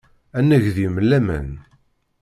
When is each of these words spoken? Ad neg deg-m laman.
Ad 0.37 0.43
neg 0.47 0.63
deg-m 0.75 0.97
laman. 1.09 1.49